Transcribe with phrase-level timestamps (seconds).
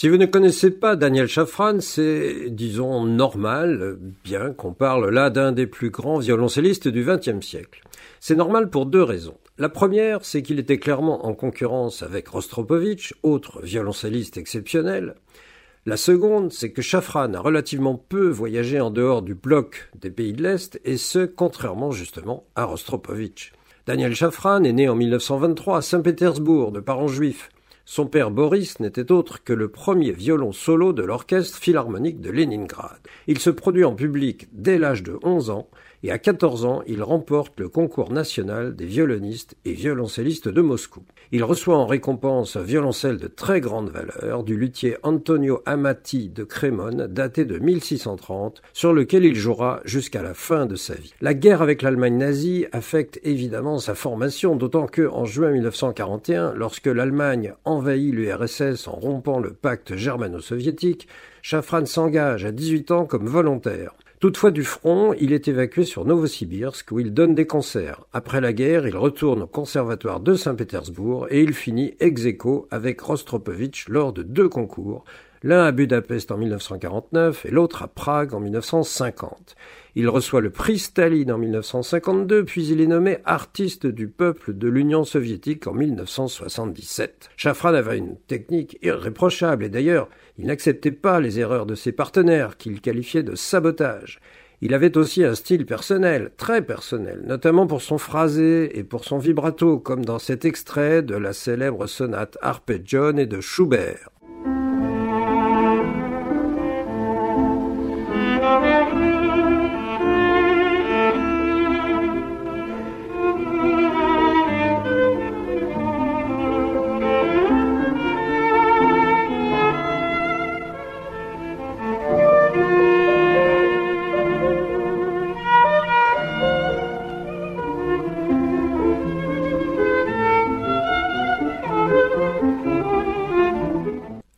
[0.00, 5.50] Si vous ne connaissez pas Daniel Chafran, c'est, disons, normal, bien qu'on parle là d'un
[5.50, 7.82] des plus grands violoncellistes du XXe siècle.
[8.20, 9.38] C'est normal pour deux raisons.
[9.58, 15.16] La première, c'est qu'il était clairement en concurrence avec Rostropovitch, autre violoncelliste exceptionnel.
[15.84, 20.32] La seconde, c'est que Chafran a relativement peu voyagé en dehors du bloc des pays
[20.32, 23.52] de l'Est, et ce, contrairement justement à Rostropovitch.
[23.84, 27.50] Daniel Chafran est né en 1923 à Saint-Pétersbourg, de parents juifs.
[27.90, 32.98] Son père Boris n'était autre que le premier violon solo de l'orchestre philharmonique de Leningrad.
[33.26, 35.70] Il se produit en public dès l'âge de 11 ans
[36.02, 41.02] et à 14 ans, il remporte le concours national des violonistes et violoncellistes de Moscou.
[41.32, 46.44] Il reçoit en récompense un violoncelle de très grande valeur du luthier Antonio Amati de
[46.44, 51.14] Crémone, daté de 1630, sur lequel il jouera jusqu'à la fin de sa vie.
[51.20, 56.86] La guerre avec l'Allemagne nazie affecte évidemment sa formation, d'autant que, en juin 1941, lorsque
[56.86, 61.06] l'Allemagne envahit l'URSS en rompant le pacte germano-soviétique,
[61.42, 63.94] Chafran s'engage à 18 ans comme volontaire.
[64.18, 68.02] Toutefois du front, il est évacué sur Novosibirsk où il donne des concerts.
[68.12, 73.00] Après la guerre, il retourne au conservatoire de Saint-Pétersbourg et il finit ex aequo avec
[73.00, 75.04] Rostropovitch lors de deux concours,
[75.42, 79.56] l'un à Budapest en 1949 et l'autre à Prague en 1950.
[79.94, 84.68] Il reçoit le prix Staline en 1952, puis il est nommé artiste du peuple de
[84.68, 87.30] l'Union soviétique en 1977.
[87.36, 92.56] Chafran avait une technique irréprochable et d'ailleurs, il n'acceptait pas les erreurs de ses partenaires
[92.56, 94.20] qu'il qualifiait de sabotage.
[94.60, 99.18] Il avait aussi un style personnel, très personnel, notamment pour son phrasé et pour son
[99.18, 104.10] vibrato, comme dans cet extrait de la célèbre sonate Arpeggione de Schubert.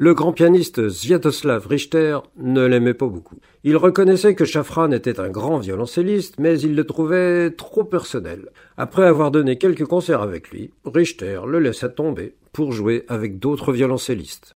[0.00, 3.34] Le grand pianiste Sviatoslav Richter ne l'aimait pas beaucoup.
[3.64, 8.50] Il reconnaissait que Chafran était un grand violoncelliste, mais il le trouvait trop personnel.
[8.76, 13.72] Après avoir donné quelques concerts avec lui, Richter le laissa tomber pour jouer avec d'autres
[13.72, 14.52] violoncellistes.